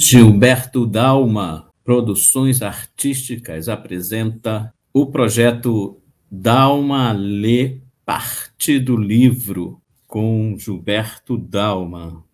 Gilberto 0.00 0.86
Dalma 0.86 1.72
Produções 1.82 2.62
Artísticas 2.62 3.68
apresenta 3.68 4.72
o 4.92 5.06
projeto 5.06 6.00
Dalma 6.30 7.10
Lê 7.10 7.80
Parte 8.06 8.78
do 8.78 8.96
Livro 8.96 9.82
com 10.06 10.56
Gilberto 10.56 11.36
Dalma. 11.36 12.24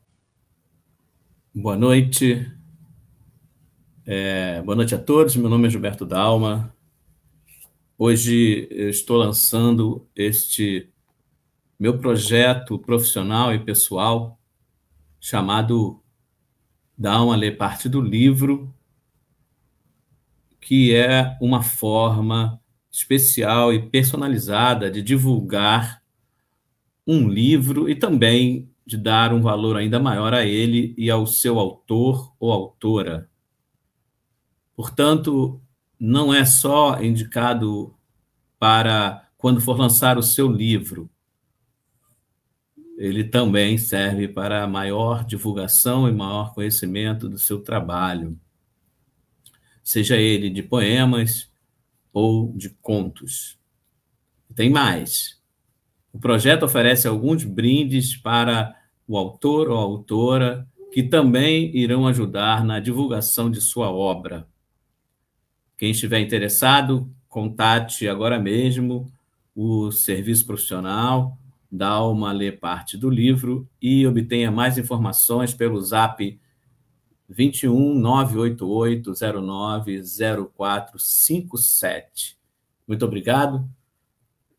Boa 1.55 1.75
noite. 1.75 2.53
É, 4.05 4.61
boa 4.61 4.77
noite 4.77 4.95
a 4.95 4.99
todos. 4.99 5.35
Meu 5.35 5.49
nome 5.49 5.67
é 5.67 5.71
Gilberto 5.71 6.05
Dalma. 6.05 6.71
Hoje 7.97 8.69
estou 8.71 9.17
lançando 9.17 10.07
este 10.15 10.91
meu 11.81 11.97
projeto 11.97 12.79
profissional 12.79 13.55
e 13.55 13.59
pessoal 13.59 14.39
chamado 15.19 16.04
dá 16.97 17.23
uma 17.23 17.37
ler 17.37 17.57
parte 17.57 17.89
do 17.89 18.01
livro, 18.01 18.73
que 20.61 20.95
é 20.95 21.37
uma 21.41 21.63
forma 21.63 22.61
especial 22.91 23.73
e 23.73 23.91
personalizada 23.91 24.91
de 24.91 25.03
divulgar 25.03 26.03
um 27.07 27.29
livro 27.29 27.89
e 27.89 27.95
também 27.95 28.71
de 28.87 28.97
dar 28.97 29.33
um 29.33 29.41
valor 29.41 29.77
ainda 29.77 29.99
maior 29.99 30.33
a 30.33 30.45
ele 30.45 30.95
e 30.97 31.11
ao 31.11 31.27
seu 31.27 31.59
autor 31.59 32.33
ou 32.39 32.53
autora. 32.53 33.29
Portanto, 34.77 35.61
não 35.99 36.33
é 36.33 36.45
só 36.45 37.03
indicado 37.03 37.95
para 38.59 39.29
quando 39.37 39.61
for 39.61 39.79
lançar 39.79 40.17
o 40.19 40.23
seu 40.23 40.51
livro, 40.51 41.11
ele 42.97 43.25
também 43.25 43.77
serve 43.77 44.29
para 44.29 44.67
maior 44.67 45.25
divulgação 45.25 46.09
e 46.09 46.13
maior 46.13 46.55
conhecimento 46.55 47.29
do 47.29 47.39
seu 47.39 47.61
trabalho, 47.61 48.39
seja 49.83 50.17
ele 50.17 50.49
de 50.49 50.63
poemas 50.63 51.51
ou 52.13 52.53
de 52.53 52.71
contos. 52.71 53.59
Tem 54.55 54.71
mais. 54.71 55.41
O 56.13 56.19
projeto 56.19 56.63
oferece 56.65 57.09
alguns 57.09 57.43
brindes 57.43 58.17
para 58.17 58.75
o 59.07 59.19
autor 59.19 59.69
ou 59.69 59.77
autora 59.77 60.67
que 60.93 61.03
também 61.03 61.77
irão 61.77 62.07
ajudar 62.07 62.65
na 62.65 62.79
divulgação 62.79 63.51
de 63.51 63.61
sua 63.61 63.91
obra. 63.91 64.47
Quem 65.77 65.91
estiver 65.91 66.21
interessado, 66.21 67.13
contate 67.29 68.09
agora 68.09 68.39
mesmo 68.39 69.13
o 69.57 69.91
serviço 69.91 70.47
profissional 70.47 71.37
dá 71.75 72.07
uma 72.07 72.31
lê 72.31 72.53
parte 72.53 72.97
do 72.97 73.11
livro 73.11 73.69
e 73.83 74.07
obtenha 74.07 74.49
mais 74.49 74.79
informações 74.79 75.53
pelo 75.53 75.81
zap 75.81 76.41
21 77.29 77.95
988 77.97 79.13
09 79.43 80.01
0457. 80.57 82.39
Muito 82.87 83.05
obrigado. 83.05 83.69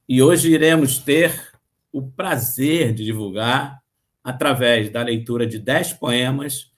E 0.09 0.22
hoje 0.22 0.52
iremos 0.52 0.97
ter 0.97 1.53
o 1.89 2.02
prazer 2.05 2.94
de 2.94 3.05
divulgar, 3.05 3.81
através 4.22 4.89
da 4.89 5.02
leitura 5.02 5.47
de 5.47 5.57
dez 5.57 5.94
poemas, 5.94 6.69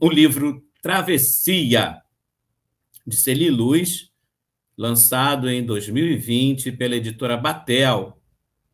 o 0.00 0.10
livro 0.10 0.64
Travessia, 0.82 2.02
de 3.06 3.14
Celi 3.14 3.48
Luz, 3.50 4.10
lançado 4.76 5.48
em 5.48 5.64
2020 5.64 6.72
pela 6.72 6.96
editora 6.96 7.36
Batel, 7.36 8.19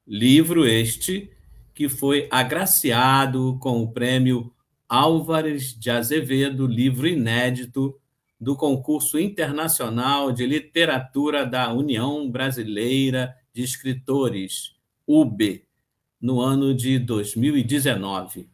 Livro 0.07 0.65
este 0.65 1.33
que 1.75 1.89
foi 1.89 2.29
agraciado 2.31 3.59
com 3.61 3.83
o 3.83 3.93
prêmio 3.93 4.53
Álvares 4.89 5.77
de 5.79 5.91
Azevedo, 5.91 6.65
livro 6.65 7.09
inédito 7.09 7.99
do 8.41 8.55
Concurso 8.55 9.19
Internacional 9.19 10.31
de 10.31 10.47
Literatura 10.47 11.45
da 11.45 11.73
União 11.73 12.31
Brasileira 12.31 13.34
de 13.53 13.62
Escritores, 13.62 14.77
UB, 15.06 15.66
no 16.21 16.41
ano 16.41 16.72
de 16.72 17.00
2019. 17.00 18.49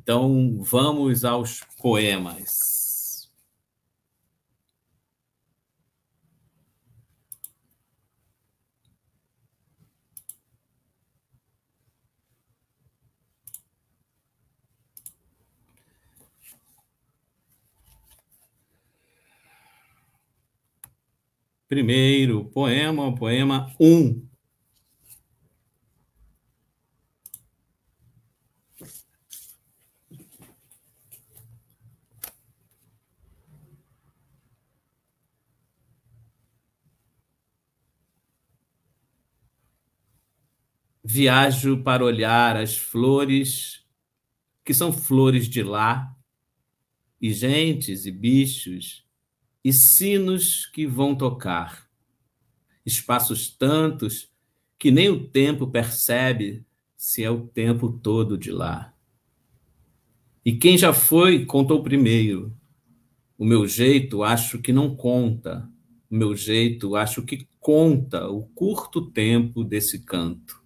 Então, 0.00 0.62
vamos 0.62 1.24
aos 1.26 1.60
poemas. 1.80 2.75
Primeiro 21.68 22.44
poema, 22.44 23.06
o 23.06 23.14
poema 23.14 23.74
1. 23.80 23.86
Um. 23.86 24.28
Viajo 41.02 41.82
para 41.82 42.04
olhar 42.04 42.56
as 42.56 42.76
flores 42.76 43.84
que 44.64 44.74
são 44.74 44.92
flores 44.92 45.48
de 45.48 45.62
lá, 45.62 46.16
e 47.20 47.32
gentes 47.32 48.04
e 48.04 48.10
bichos 48.10 49.05
e 49.66 49.72
sinos 49.72 50.64
que 50.66 50.86
vão 50.86 51.12
tocar. 51.12 51.90
Espaços 52.84 53.50
tantos 53.50 54.30
que 54.78 54.92
nem 54.92 55.08
o 55.08 55.26
tempo 55.26 55.66
percebe 55.66 56.64
se 56.96 57.24
é 57.24 57.30
o 57.32 57.48
tempo 57.48 57.90
todo 57.90 58.38
de 58.38 58.52
lá. 58.52 58.94
E 60.44 60.52
quem 60.52 60.78
já 60.78 60.92
foi, 60.92 61.44
contou 61.44 61.82
primeiro. 61.82 62.56
O 63.36 63.44
meu 63.44 63.66
jeito 63.66 64.22
acho 64.22 64.60
que 64.60 64.72
não 64.72 64.94
conta. 64.94 65.68
O 66.08 66.14
meu 66.14 66.36
jeito 66.36 66.94
acho 66.94 67.24
que 67.24 67.48
conta 67.58 68.28
o 68.28 68.46
curto 68.46 69.10
tempo 69.10 69.64
desse 69.64 70.04
canto. 70.04 70.62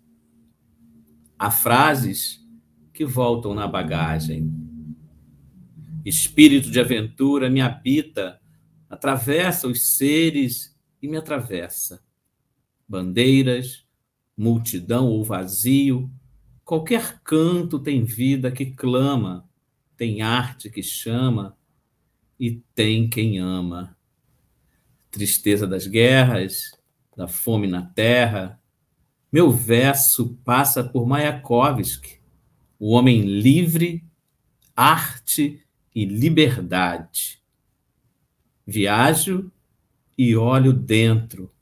Há 1.38 1.50
frases 1.50 2.46
que 2.92 3.06
voltam 3.06 3.54
na 3.54 3.66
bagagem. 3.66 4.52
Espírito 6.04 6.70
de 6.70 6.78
aventura 6.78 7.48
me 7.48 7.62
habita 7.62 8.39
atravessa 8.90 9.68
os 9.68 9.96
seres 9.96 10.76
e 11.00 11.06
me 11.06 11.16
atravessa. 11.16 12.02
Bandeiras, 12.88 13.86
multidão 14.36 15.06
ou 15.06 15.24
vazio, 15.24 16.10
qualquer 16.64 17.20
canto 17.22 17.78
tem 17.78 18.04
vida 18.04 18.50
que 18.50 18.66
clama, 18.66 19.48
tem 19.96 20.22
arte 20.22 20.68
que 20.68 20.82
chama 20.82 21.56
e 22.38 22.60
tem 22.74 23.08
quem 23.08 23.38
ama. 23.38 23.96
Tristeza 25.10 25.66
das 25.66 25.86
guerras, 25.86 26.72
da 27.16 27.28
fome 27.28 27.68
na 27.68 27.82
terra, 27.82 28.60
meu 29.30 29.52
verso 29.52 30.36
passa 30.44 30.82
por 30.82 31.06
Mayakovsky, 31.06 32.18
o 32.78 32.90
homem 32.90 33.22
livre, 33.22 34.04
arte 34.74 35.62
e 35.94 36.04
liberdade. 36.04 37.39
Viajo 38.72 39.50
e 40.16 40.36
olho 40.36 40.72
dentro, 40.72 41.52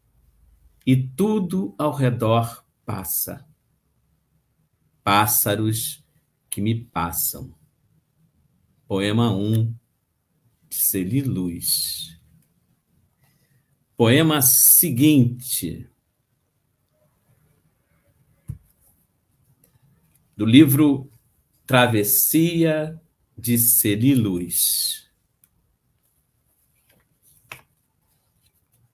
e 0.85 0.95
tudo 0.95 1.75
ao 1.79 1.91
redor 1.91 2.63
passa. 2.85 3.49
Pássaros 5.03 6.05
que 6.51 6.61
me 6.61 6.85
passam. 6.85 7.55
Poema 8.87 9.35
1 9.35 9.75
de 10.69 10.77
Celi 10.77 11.23
Luz. 11.23 12.21
Poema 13.97 14.43
seguinte. 14.43 15.89
Do 20.37 20.45
livro 20.45 21.11
Travessia 21.67 23.01
de 23.35 23.57
Celi 23.57 24.15
Luz. 24.15 25.08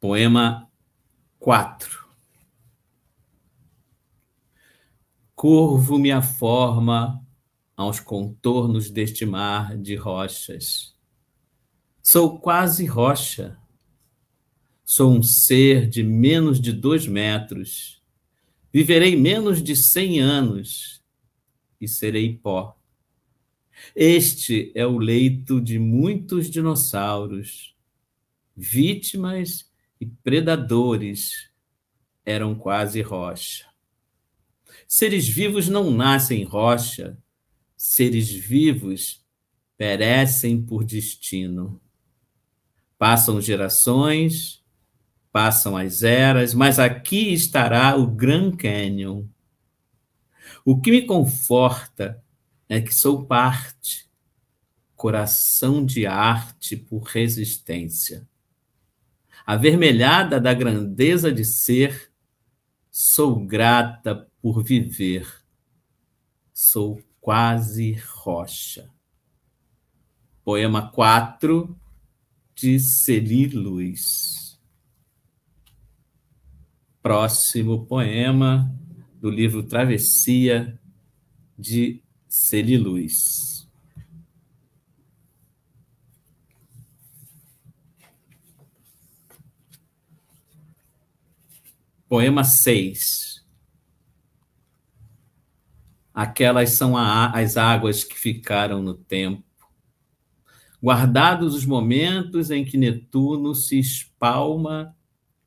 Poema 0.07 0.71
4. 1.39 2.07
Curvo-me 5.35 6.13
a 6.13 6.21
forma 6.21 7.27
aos 7.75 8.01
contornos 8.01 8.91
deste 8.91 9.25
mar 9.25 9.79
de 9.79 9.97
rochas. 9.97 10.95
Sou 12.03 12.39
quase 12.39 12.85
rocha. 12.85 13.59
Sou 14.85 15.11
um 15.11 15.23
ser 15.23 15.89
de 15.89 16.03
menos 16.03 16.61
de 16.61 16.71
dois 16.71 17.07
metros. 17.07 18.03
Viverei 18.71 19.17
menos 19.17 19.63
de 19.63 19.75
cem 19.75 20.21
anos 20.21 21.03
e 21.81 21.89
serei 21.89 22.37
pó. 22.37 22.79
Este 23.97 24.71
é 24.75 24.87
o 24.87 24.99
leito 24.99 25.63
de 25.63 25.79
muitos 25.79 26.51
dinossauros, 26.51 27.75
vítimas 28.55 29.73
e 30.05 30.11
predadores 30.23 31.51
eram 32.27 32.55
quase 32.55 33.01
rocha. 33.01 33.67
Seres 34.87 35.27
vivos 35.27 35.67
não 35.67 35.91
nascem 35.91 36.45
rocha, 36.45 37.17
seres 37.75 38.31
vivos 38.31 39.25
perecem 39.79 40.61
por 40.61 40.85
destino. 40.85 41.81
Passam 42.99 43.41
gerações, 43.41 44.63
passam 45.33 45.75
as 45.75 46.03
eras, 46.03 46.53
mas 46.53 46.79
aqui 46.79 47.33
estará 47.33 47.97
o 47.97 48.07
Grand 48.07 48.57
Canyon. 48.57 49.25
O 50.65 50.81
que 50.81 50.91
me 50.91 51.07
conforta 51.07 52.23
é 52.69 52.81
que 52.81 52.95
sou 52.95 53.25
parte, 53.25 54.09
coração 54.95 55.85
de 55.85 56.07
arte 56.07 56.77
por 56.77 57.05
resistência. 57.05 58.29
Avermelhada 59.47 60.41
da 60.41 60.55
grandeza 60.55 61.31
de 61.31 61.45
ser, 61.45 62.11
sou 62.91 63.45
grata 63.45 64.27
por 64.41 64.63
viver, 64.63 65.27
sou 66.53 67.03
quase 67.21 67.93
rocha. 67.93 68.91
Poema 70.43 70.91
4 70.91 71.79
de 72.55 72.79
Celi 72.79 73.49
Luz. 73.49 74.59
Próximo 77.03 77.85
poema 77.85 78.75
do 79.17 79.29
livro 79.29 79.63
Travessia 79.63 80.81
de 81.59 82.03
Celi 82.29 82.79
Luz. 82.79 83.54
Poema 92.15 92.45
6 92.45 93.45
Aquelas 96.15 96.71
são 96.71 96.97
as 96.97 97.57
águas 97.57 98.05
que 98.05 98.17
ficaram 98.17 98.81
no 98.81 98.95
tempo. 98.95 99.43
Guardados 100.81 101.57
os 101.57 101.67
momentos 101.67 102.53
em 102.53 102.65
que 102.65 102.79
Netuno 102.79 103.53
se 103.53 103.81
espalma 103.81 104.97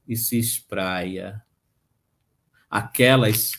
e 0.06 0.18
se 0.18 0.38
espraia. 0.38 1.42
Aquelas 2.69 3.54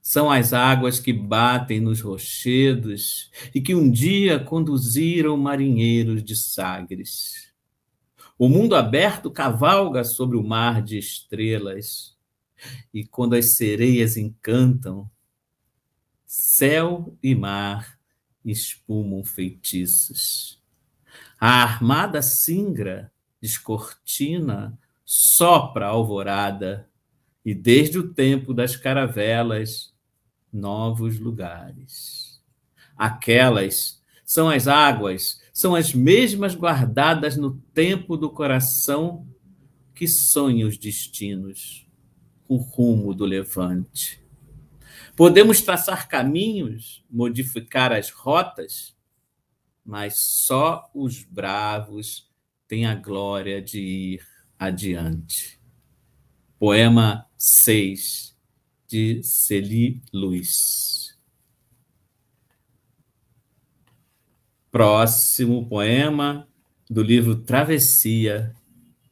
são 0.00 0.28
as 0.28 0.52
águas 0.52 0.98
que 0.98 1.12
batem 1.12 1.80
nos 1.80 2.00
rochedos 2.00 3.30
e 3.54 3.60
que 3.60 3.72
um 3.72 3.88
dia 3.88 4.40
conduziram 4.40 5.36
marinheiros 5.36 6.24
de 6.24 6.34
Sagres. 6.34 7.54
O 8.36 8.48
mundo 8.48 8.74
aberto 8.74 9.30
cavalga 9.30 10.02
sobre 10.02 10.36
o 10.36 10.42
mar 10.42 10.82
de 10.82 10.98
estrelas, 10.98 12.20
e 12.92 13.04
quando 13.04 13.34
as 13.34 13.54
sereias 13.56 14.16
encantam, 14.16 15.10
Céu 16.34 17.14
e 17.22 17.34
mar 17.34 17.98
espumam 18.42 19.22
feitiços. 19.22 20.58
A 21.38 21.62
armada 21.62 22.22
singra 22.22 23.12
descortina, 23.38 24.78
sopra 25.04 25.84
a 25.84 25.90
alvorada, 25.90 26.88
e 27.44 27.54
desde 27.54 27.98
o 27.98 28.14
tempo 28.14 28.54
das 28.54 28.76
caravelas, 28.76 29.92
novos 30.50 31.18
lugares. 31.18 32.42
Aquelas 32.96 34.02
são 34.24 34.48
as 34.48 34.66
águas, 34.66 35.38
são 35.52 35.74
as 35.74 35.92
mesmas 35.92 36.54
guardadas 36.54 37.36
no 37.36 37.58
tempo 37.74 38.16
do 38.16 38.30
coração 38.30 39.26
que 39.94 40.08
sonha 40.08 40.66
os 40.66 40.78
destinos, 40.78 41.86
o 42.52 42.56
rumo 42.56 43.14
do 43.14 43.24
levante. 43.24 44.22
Podemos 45.16 45.62
traçar 45.62 46.06
caminhos, 46.06 47.02
modificar 47.10 47.92
as 47.92 48.10
rotas, 48.10 48.94
mas 49.82 50.16
só 50.18 50.90
os 50.94 51.22
bravos 51.24 52.30
têm 52.68 52.84
a 52.84 52.94
glória 52.94 53.60
de 53.62 53.80
ir 53.80 54.26
adiante. 54.58 55.58
Poema 56.58 57.26
6, 57.38 58.36
de 58.86 59.22
Celi 59.22 60.02
Luz. 60.12 61.18
Próximo 64.70 65.66
poema 65.66 66.46
do 66.88 67.02
livro 67.02 67.36
Travessia, 67.36 68.54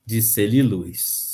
de 0.04 0.20
Celi 0.20 0.62
Luz. 0.62 1.29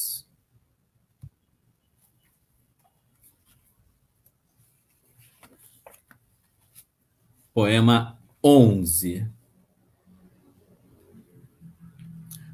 Poema 7.57 8.21
11. 8.45 9.27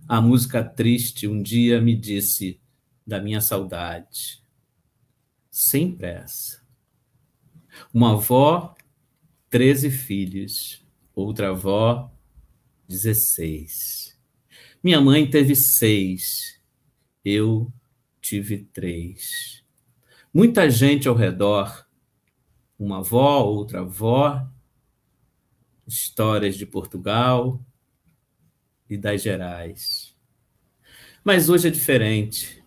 A 0.06 0.20
música 0.20 0.62
triste 0.62 1.26
um 1.26 1.43
dia 1.43 1.81
me 1.81 1.96
disse 1.96 2.60
da 3.04 3.20
minha 3.20 3.40
saudade, 3.40 4.40
sem 5.50 5.90
pressa. 5.90 6.64
Uma 7.93 8.12
avó, 8.12 8.76
treze 9.50 9.90
filhos, 9.90 10.87
outra 11.12 11.48
avó, 11.48 12.08
dezesseis. 12.87 14.16
Minha 14.84 15.00
mãe 15.00 15.28
teve 15.28 15.56
seis, 15.56 16.62
eu 17.25 17.72
tive 18.20 18.58
três. 18.66 19.64
Muita 20.32 20.70
gente 20.70 21.08
ao 21.08 21.16
redor, 21.16 21.88
uma 22.78 22.98
avó, 22.98 23.43
outra 23.43 23.81
avó, 23.81 24.48
histórias 25.87 26.56
de 26.56 26.67
Portugal 26.67 27.64
e 28.88 28.96
das 28.96 29.23
Gerais. 29.23 30.14
Mas 31.25 31.49
hoje 31.49 31.69
é 31.69 31.70
diferente. 31.70 32.62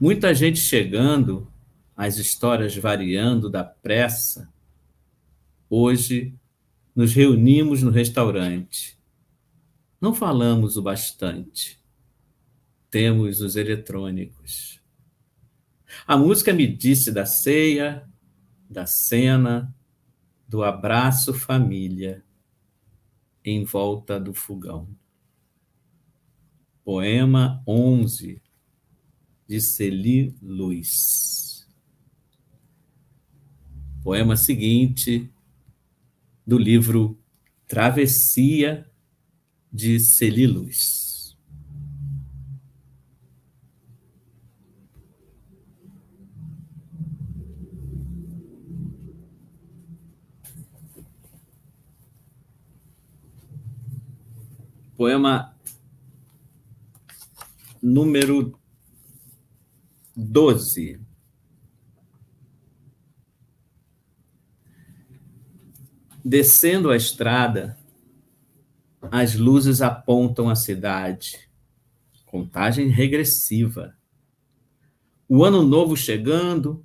Muita 0.00 0.34
gente 0.34 0.58
chegando, 0.58 1.50
as 1.96 2.18
histórias 2.18 2.76
variando 2.76 3.50
da 3.50 3.64
pressa. 3.64 4.52
Hoje 5.68 6.34
nos 6.94 7.12
reunimos 7.12 7.82
no 7.82 7.90
restaurante. 7.90 8.98
Não 10.00 10.14
falamos 10.14 10.76
o 10.76 10.82
bastante. 10.82 11.78
Temos 12.90 13.40
os 13.40 13.56
eletrônicos. 13.56 14.80
A 16.06 16.16
música 16.16 16.52
me 16.52 16.66
disse 16.66 17.10
da 17.10 17.26
ceia, 17.26 18.08
da 18.68 18.86
cena, 18.86 19.74
do 20.46 20.62
abraço 20.62 21.34
família 21.34 22.24
em 23.50 23.64
volta 23.64 24.20
do 24.20 24.34
fogão. 24.34 24.88
Poema 26.84 27.62
11 27.66 28.42
de 29.46 29.60
Celi 29.60 30.36
Luz. 30.42 31.66
Poema 34.02 34.36
seguinte 34.36 35.32
do 36.46 36.58
livro 36.58 37.18
Travessia 37.66 38.90
de 39.72 39.98
Celi 39.98 40.46
Luz. 40.46 40.97
Poema 54.98 55.56
número 57.80 58.58
12. 60.16 61.00
Descendo 66.24 66.90
a 66.90 66.96
estrada, 66.96 67.78
as 69.02 69.36
luzes 69.36 69.80
apontam 69.82 70.50
a 70.50 70.56
cidade. 70.56 71.48
Contagem 72.26 72.88
regressiva. 72.88 73.96
O 75.28 75.44
ano 75.44 75.62
novo 75.62 75.96
chegando, 75.96 76.84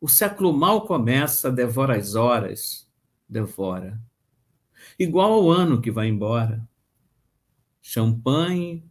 o 0.00 0.08
século 0.08 0.52
mal 0.52 0.84
começa, 0.84 1.48
devora 1.48 1.96
as 1.96 2.16
horas, 2.16 2.90
devora. 3.28 4.02
Igual 4.98 5.34
ao 5.34 5.48
ano 5.48 5.80
que 5.80 5.92
vai 5.92 6.08
embora 6.08 6.68
champanhe 7.88 8.84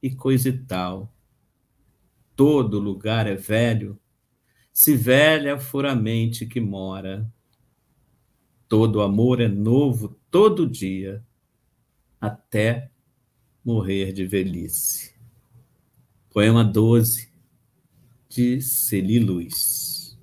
e 0.00 0.14
coisa 0.14 0.48
e 0.48 0.52
tal. 0.52 1.12
Todo 2.36 2.78
lugar 2.78 3.26
é 3.26 3.34
velho, 3.34 3.98
se 4.72 4.96
velha 4.96 5.58
for 5.58 5.84
a 5.84 5.92
mente 5.92 6.46
que 6.46 6.60
mora. 6.60 7.28
todo 8.68 9.02
amor 9.02 9.40
é 9.40 9.48
novo 9.48 10.16
todo 10.30 10.68
dia, 10.68 11.22
até 12.20 12.90
morrer 13.64 14.12
de 14.12 14.24
velhice. 14.24 15.14
Poema 16.30 16.64
12, 16.64 17.28
de 18.28 18.60
Celi 18.60 19.18
Luz. 19.18 20.16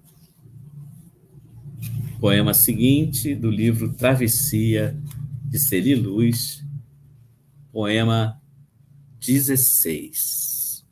Poema 2.19 2.53
seguinte 2.53 3.35
do 3.35 3.51
livro 3.51 3.93
Travessia, 3.93 4.97
de 5.45 5.59
Celi 5.59 5.95
Luz, 5.95 6.60
poema 7.71 8.41
16. 9.19 10.85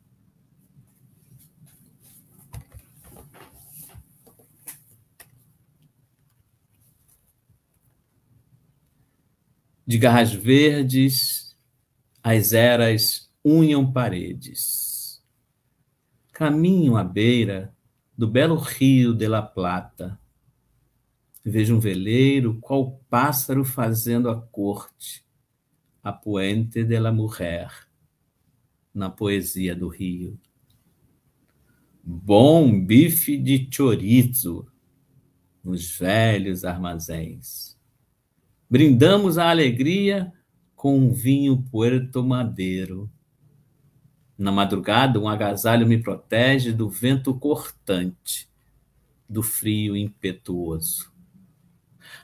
De 9.85 9.97
garras 9.97 10.31
verdes, 10.31 11.57
as 12.23 12.53
eras 12.53 13.29
unham 13.43 13.91
paredes. 13.91 15.21
Caminho 16.31 16.95
à 16.95 17.03
beira 17.03 17.75
do 18.17 18.27
belo 18.27 18.55
rio 18.55 19.13
de 19.13 19.27
la 19.27 19.41
Plata. 19.41 20.19
Vejo 21.43 21.75
um 21.75 21.79
veleiro, 21.79 22.59
qual 22.61 23.01
pássaro 23.09 23.65
fazendo 23.65 24.29
a 24.29 24.39
corte, 24.39 25.25
a 26.03 26.11
puente 26.11 26.83
de 26.83 26.99
la 26.99 27.11
mujer, 27.11 27.71
na 28.93 29.09
poesia 29.09 29.75
do 29.75 29.87
rio. 29.87 30.39
Bom 32.03 32.83
bife 32.83 33.37
de 33.37 33.67
chorizo 33.69 34.67
nos 35.63 35.97
velhos 35.97 36.63
armazéns 36.63 37.79
Brindamos 38.71 39.37
a 39.39 39.49
alegria 39.49 40.31
com 40.75 40.95
um 40.95 41.11
vinho 41.11 41.61
Puerto 41.71 42.23
Madeiro. 42.23 43.09
Na 44.37 44.51
madrugada, 44.51 45.19
um 45.19 45.27
agasalho 45.27 45.87
me 45.87 45.97
protege 45.97 46.71
do 46.71 46.87
vento 46.87 47.33
cortante, 47.33 48.47
do 49.27 49.41
frio 49.41 49.97
impetuoso. 49.97 51.11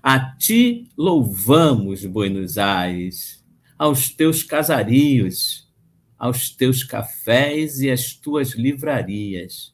A 0.03 0.19
ti 0.19 0.91
louvamos, 0.95 2.05
Buenos 2.05 2.59
Aires, 2.59 3.43
aos 3.77 4.09
teus 4.09 4.43
casarios, 4.43 5.69
aos 6.17 6.49
teus 6.49 6.83
cafés 6.83 7.79
e 7.79 7.89
às 7.89 8.13
tuas 8.13 8.51
livrarias. 8.51 9.73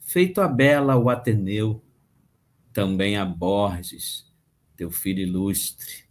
Feito 0.00 0.40
a 0.40 0.48
bela 0.48 0.96
o 0.96 1.10
Ateneu, 1.10 1.82
também 2.72 3.16
a 3.16 3.24
Borges, 3.24 4.26
teu 4.76 4.90
filho 4.90 5.20
ilustre, 5.20 6.06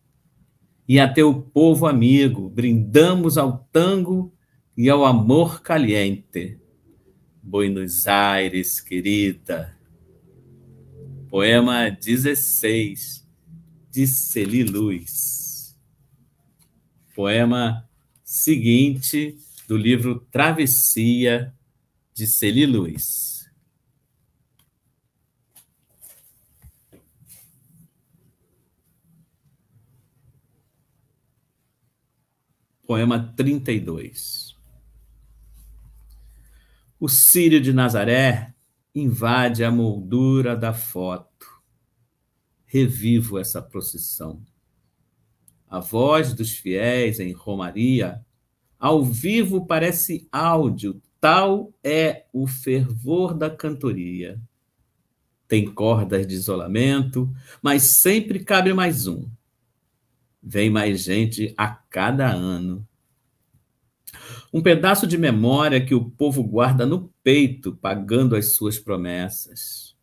e 0.87 0.99
a 0.99 1.11
teu 1.11 1.41
povo 1.41 1.87
amigo, 1.87 2.49
brindamos 2.49 3.37
ao 3.37 3.67
tango 3.71 4.33
e 4.77 4.89
ao 4.89 5.03
amor 5.03 5.61
caliente. 5.61 6.59
Buenos 7.41 8.07
Aires, 8.07 8.79
querida. 8.79 9.75
Poema 11.29 11.89
16, 11.89 13.27
de 13.91 14.05
Celi 14.05 14.63
Luz. 14.63 15.44
Poema 17.15 17.89
seguinte 18.25 19.37
do 19.69 19.77
livro 19.77 20.19
Travessia, 20.29 21.55
de 22.13 22.27
Celi 22.27 22.65
Luz. 22.65 23.49
Poema 32.85 33.33
32. 33.33 34.53
O 36.99 37.07
Sírio 37.07 37.61
de 37.61 37.71
Nazaré 37.71 38.53
invade 38.93 39.63
a 39.63 39.71
moldura 39.71 40.53
da 40.53 40.73
foto. 40.73 41.47
Revivo 42.65 43.39
essa 43.39 43.61
procissão. 43.61 44.45
A 45.75 45.81
voz 45.81 46.33
dos 46.33 46.51
fiéis 46.51 47.19
em 47.19 47.33
Romaria, 47.33 48.25
ao 48.79 49.03
vivo 49.03 49.65
parece 49.65 50.25
áudio, 50.31 51.01
tal 51.19 51.73
é 51.83 52.27
o 52.31 52.47
fervor 52.47 53.33
da 53.33 53.49
cantoria. 53.49 54.39
Tem 55.49 55.65
cordas 55.65 56.25
de 56.25 56.33
isolamento, 56.33 57.29
mas 57.61 57.83
sempre 57.83 58.39
cabe 58.39 58.73
mais 58.73 59.05
um 59.05 59.29
Vem 60.41 60.69
mais 60.69 61.03
gente 61.03 61.53
a 61.57 61.67
cada 61.67 62.31
ano. 62.31 62.87
Um 64.53 64.61
pedaço 64.61 65.05
de 65.05 65.17
memória 65.17 65.85
que 65.85 65.93
o 65.93 66.09
povo 66.09 66.41
guarda 66.41 66.85
no 66.85 67.13
peito, 67.21 67.75
pagando 67.75 68.33
as 68.37 68.55
suas 68.55 68.79
promessas. 68.79 69.93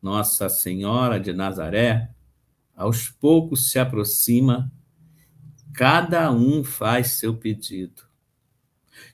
Nossa 0.00 0.48
Senhora 0.48 1.20
de 1.20 1.34
Nazaré, 1.34 2.10
aos 2.74 3.10
poucos 3.10 3.70
se 3.70 3.78
aproxima, 3.78 4.72
cada 5.78 6.32
um 6.32 6.64
faz 6.64 7.12
seu 7.12 7.36
pedido. 7.36 8.02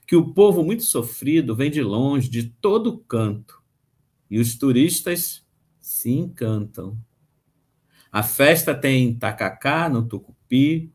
Que 0.07 0.15
o 0.15 0.33
povo 0.33 0.63
muito 0.63 0.81
sofrido 0.81 1.55
vem 1.55 1.69
de 1.69 1.83
longe, 1.83 2.27
de 2.27 2.49
todo 2.49 2.97
canto, 2.97 3.61
e 4.31 4.39
os 4.39 4.57
turistas 4.57 5.45
se 5.79 6.09
encantam. 6.09 6.97
A 8.11 8.23
festa 8.23 8.73
tem 8.73 9.13
tacacá 9.13 9.87
no 9.87 10.07
tucupi, 10.07 10.91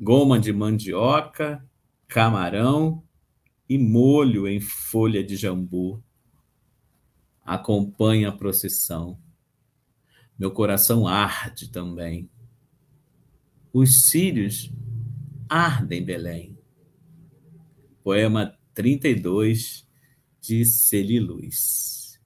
goma 0.00 0.40
de 0.40 0.52
mandioca, 0.52 1.64
camarão 2.08 3.00
e 3.68 3.78
molho 3.78 4.48
em 4.48 4.60
folha 4.60 5.22
de 5.22 5.36
jambu. 5.36 6.02
Acompanha 7.44 8.30
a 8.30 8.36
procissão. 8.36 9.16
Meu 10.36 10.50
coração 10.50 11.06
arde 11.06 11.70
também. 11.70 12.28
Os 13.72 14.10
círios 15.52 15.54
ardem 15.54 16.02
Belém. 16.02 16.58
Poema 18.02 18.58
32 18.72 19.86
de 20.40 20.64
Celi 20.64 21.20
Luz. 21.20 22.18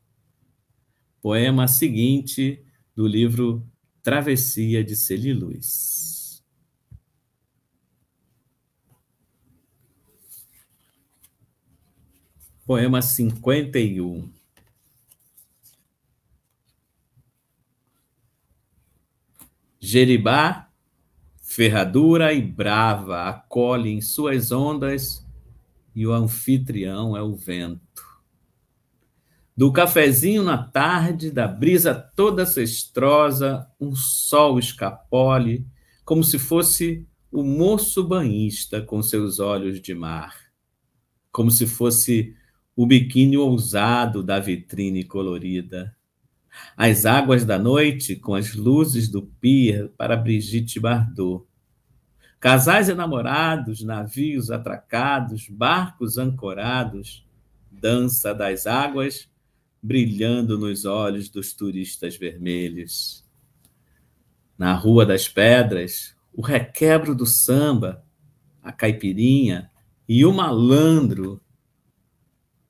Poema 1.20 1.66
seguinte 1.66 2.64
do 2.94 3.06
livro 3.06 3.68
Travessia 4.00 4.84
de 4.84 4.94
Celiluz. 4.94 6.44
Poema 12.64 13.02
51. 13.02 14.32
Jeribá, 19.80 20.65
ferradura 21.56 22.34
e 22.34 22.42
brava, 22.42 23.22
acolhe 23.22 23.88
em 23.88 24.02
suas 24.02 24.52
ondas, 24.52 25.26
e 25.94 26.06
o 26.06 26.12
anfitrião 26.12 27.16
é 27.16 27.22
o 27.22 27.34
vento. 27.34 28.04
Do 29.56 29.72
cafezinho 29.72 30.42
na 30.42 30.58
tarde, 30.58 31.30
da 31.30 31.48
brisa 31.48 31.94
toda 31.94 32.44
cestrosa, 32.44 33.66
um 33.80 33.96
sol 33.96 34.58
escapole, 34.58 35.66
como 36.04 36.22
se 36.22 36.38
fosse 36.38 37.06
o 37.32 37.42
moço 37.42 38.04
banhista 38.04 38.82
com 38.82 39.02
seus 39.02 39.40
olhos 39.40 39.80
de 39.80 39.94
mar, 39.94 40.36
como 41.32 41.50
se 41.50 41.66
fosse 41.66 42.36
o 42.76 42.86
biquíni 42.86 43.38
ousado 43.38 44.22
da 44.22 44.38
vitrine 44.38 45.04
colorida. 45.04 45.95
As 46.76 47.06
águas 47.06 47.44
da 47.44 47.58
noite 47.58 48.16
com 48.16 48.34
as 48.34 48.54
luzes 48.54 49.08
do 49.08 49.22
pier 49.22 49.88
para 49.96 50.16
Brigitte 50.16 50.78
Bardot. 50.78 51.46
Casais 52.38 52.88
enamorados, 52.88 53.82
navios 53.82 54.50
atracados, 54.50 55.48
barcos 55.48 56.18
ancorados, 56.18 57.26
dança 57.70 58.34
das 58.34 58.66
águas 58.66 59.28
brilhando 59.82 60.58
nos 60.58 60.84
olhos 60.84 61.28
dos 61.28 61.52
turistas 61.54 62.16
vermelhos. 62.16 63.24
Na 64.58 64.74
Rua 64.74 65.06
das 65.06 65.28
Pedras, 65.28 66.16
o 66.32 66.42
requebro 66.42 67.14
do 67.14 67.24
samba, 67.24 68.04
a 68.62 68.72
caipirinha 68.72 69.70
e 70.08 70.24
o 70.24 70.32
malandro 70.32 71.40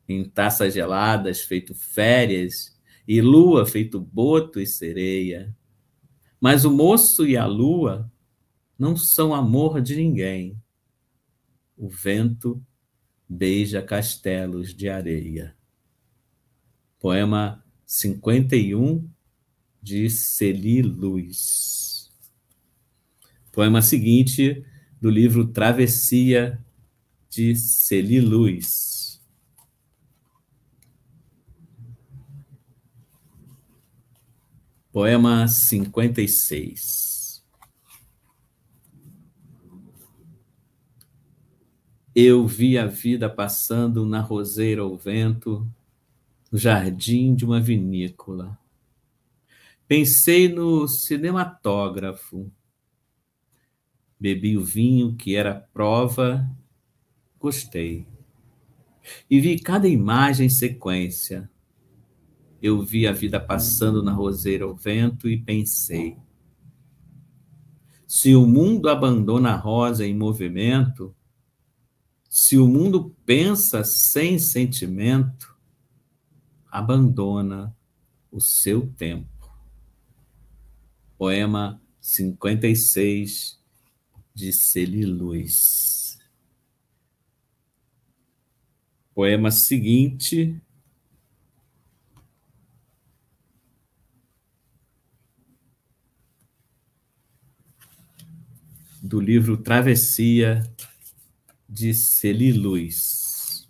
em 0.09 0.25
taças 0.25 0.75
geladas 0.75 1.41
feito 1.41 1.75
férias 1.75 2.76
e 3.07 3.21
lua 3.21 3.67
feito 3.67 4.01
boto 4.01 4.61
e 4.61 4.67
sereia. 4.67 5.55
Mas 6.41 6.65
o 6.65 6.71
moço 6.71 7.27
e 7.27 7.37
a 7.37 7.47
lua 7.47 8.11
não 8.79 8.97
são 8.97 9.35
amor 9.35 9.81
de 9.81 9.97
ninguém. 9.97 10.61
O 11.77 11.89
vento 11.89 12.63
beija 13.29 13.83
castelos 13.83 14.75
de 14.75 14.89
areia 14.89 15.57
poema 17.07 17.65
51 17.87 19.09
de 19.81 20.11
Celi 20.11 20.83
Luz. 20.83 22.11
Poema 23.53 23.81
seguinte 23.81 24.65
do 25.01 25.09
livro 25.09 25.47
Travessia 25.47 26.59
de 27.31 27.55
Celi 27.55 28.21
Luz. 28.21 28.96
Poema 34.97 35.47
56. 35.47 37.45
Eu 42.15 42.47
vi 42.47 42.79
a 42.79 42.87
vida 42.87 43.29
passando 43.29 44.07
na 44.07 44.23
roseira 44.23 44.81
ao 44.81 44.97
vento, 44.97 45.71
no 46.51 46.57
jardim 46.57 47.35
de 47.35 47.45
uma 47.45 47.61
vinícola. 47.61 48.59
Pensei 49.87 50.49
no 50.49 50.89
cinematógrafo. 50.89 52.51
Bebi 54.19 54.57
o 54.57 54.65
vinho 54.65 55.15
que 55.15 55.37
era 55.37 55.57
prova, 55.75 56.51
gostei. 57.39 58.07
E 59.29 59.41
vi 59.41 59.61
cada 59.61 59.87
imagem 59.87 60.47
em 60.47 60.49
sequência. 60.49 61.51
Eu 62.63 62.83
vi 62.83 63.07
a 63.07 63.13
vida 63.13 63.39
passando 63.39 64.03
na 64.03 64.13
roseira 64.13 64.65
ao 64.65 64.75
vento 64.75 65.29
e 65.29 65.37
pensei: 65.37 66.17
se 68.07 68.35
o 68.35 68.47
mundo 68.47 68.89
abandona 68.89 69.53
a 69.53 69.57
rosa 69.57 70.07
em 70.07 70.17
movimento, 70.17 71.15
se 72.29 72.57
o 72.57 72.69
mundo 72.69 73.15
pensa 73.25 73.83
sem 73.83 74.39
sentimento, 74.39 75.57
abandona 76.71 77.77
o 78.31 78.41
seu 78.41 78.87
tempo. 78.93 79.27
Poema 81.19 81.81
56 82.01 83.59
de 84.35 84.53
Celiluz. 84.53 86.19
Poema 89.15 89.51
seguinte 89.51 90.61
do 99.07 99.21
livro 99.21 99.57
Travessia 99.57 100.63
de 101.69 101.95
Celiluz. 101.95 103.69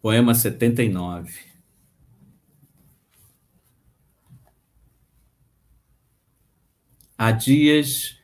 Poema 0.00 0.34
79. 0.34 1.34
Há 7.18 7.32
dias 7.32 8.17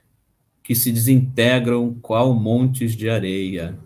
que 0.65 0.75
se 0.75 0.91
desintegram 0.91 1.95
qual 2.01 2.35
montes 2.35 2.97
de 2.97 3.11
areia. 3.11 3.79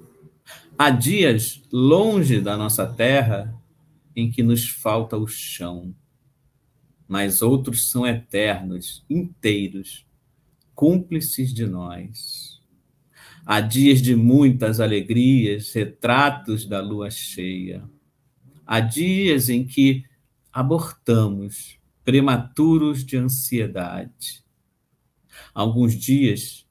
Há 0.78 0.90
dias 0.90 1.60
longe 1.72 2.40
da 2.40 2.56
nossa 2.56 2.86
terra 2.86 3.52
em 4.14 4.30
que 4.30 4.44
nos 4.44 4.68
falta 4.68 5.16
o 5.16 5.26
chão. 5.26 5.92
Mas 7.08 7.42
outros 7.42 7.90
são 7.90 8.06
eternos, 8.06 9.04
inteiros, 9.10 10.06
cúmplices 10.72 11.52
de 11.52 11.66
nós. 11.66 12.60
Há 13.44 13.60
dias 13.60 14.00
de 14.00 14.14
muitas 14.14 14.78
alegrias, 14.78 15.72
retratos 15.72 16.64
da 16.64 16.80
lua 16.80 17.10
cheia. 17.10 17.82
Há 18.64 18.78
dias 18.78 19.48
em 19.48 19.64
que 19.64 20.04
abortamos, 20.52 21.76
prematuros 22.04 23.04
de 23.04 23.16
ansiedade. 23.16 24.44
Alguns 25.52 25.94
dias 25.94 26.67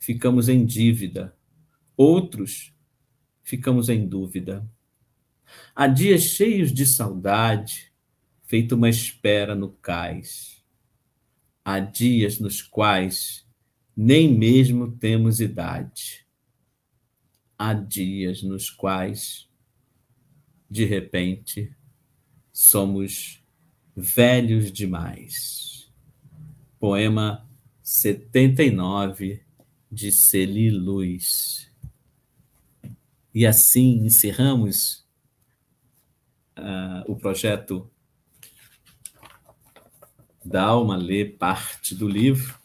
ficamos 0.00 0.48
em 0.48 0.64
dívida, 0.64 1.36
outros 1.96 2.74
ficamos 3.42 3.88
em 3.90 4.08
dúvida. 4.08 4.66
Há 5.76 5.86
dias 5.86 6.22
cheios 6.22 6.72
de 6.72 6.86
saudade, 6.86 7.92
feito 8.46 8.74
uma 8.74 8.88
espera 8.88 9.54
no 9.54 9.68
cais. 9.68 10.64
Há 11.62 11.78
dias 11.78 12.40
nos 12.40 12.62
quais 12.62 13.46
nem 13.94 14.32
mesmo 14.32 14.90
temos 14.90 15.40
idade. 15.40 16.26
Há 17.58 17.74
dias 17.74 18.42
nos 18.42 18.70
quais, 18.70 19.50
de 20.68 20.86
repente, 20.86 21.76
somos 22.50 23.44
velhos 23.94 24.72
demais. 24.72 25.92
Poema 26.78 27.46
79 27.82 29.49
de 29.90 30.12
Celi 30.12 30.70
Luz. 30.70 31.70
E 33.34 33.46
assim 33.46 34.04
encerramos 34.04 35.06
uh, 36.56 37.10
o 37.10 37.16
projeto 37.16 37.90
da 40.44 40.64
Alma 40.64 40.96
Lê 40.96 41.24
parte 41.24 41.94
do 41.94 42.08
livro, 42.08 42.58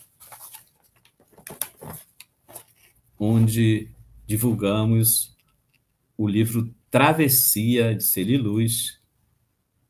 onde 3.19 3.89
divulgamos 4.25 5.35
o 6.17 6.27
livro 6.27 6.73
Travessia 6.89 7.95
de 7.95 8.03
Celi 8.03 8.37
Luz, 8.37 8.99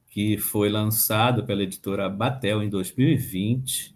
que 0.08 0.38
foi 0.38 0.70
lançado 0.70 1.46
pela 1.46 1.64
editora 1.64 2.10
Batel 2.10 2.64
em 2.64 2.70
2020 2.70 3.95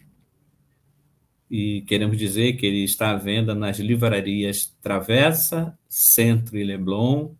e 1.49 1.81
queremos 1.81 2.17
dizer 2.17 2.53
que 2.53 2.65
ele 2.65 2.81
está 2.83 3.11
à 3.11 3.15
venda 3.15 3.53
nas 3.55 3.79
livrarias 3.79 4.77
Travessa, 4.81 5.77
Centro 5.87 6.57
e 6.57 6.63
Leblon, 6.63 7.33